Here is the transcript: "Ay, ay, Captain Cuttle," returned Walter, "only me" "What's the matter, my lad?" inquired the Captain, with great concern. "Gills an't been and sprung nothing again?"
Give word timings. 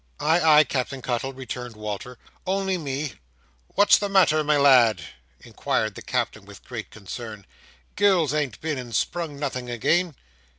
"Ay, 0.19 0.39
ay, 0.41 0.63
Captain 0.63 0.99
Cuttle," 0.99 1.31
returned 1.31 1.75
Walter, 1.75 2.17
"only 2.47 2.75
me" 2.75 3.13
"What's 3.75 3.99
the 3.99 4.09
matter, 4.09 4.43
my 4.43 4.57
lad?" 4.57 5.03
inquired 5.41 5.93
the 5.93 6.01
Captain, 6.01 6.43
with 6.43 6.63
great 6.65 6.89
concern. 6.89 7.45
"Gills 7.95 8.33
an't 8.33 8.59
been 8.61 8.79
and 8.79 8.95
sprung 8.95 9.37
nothing 9.37 9.69
again?" 9.69 10.15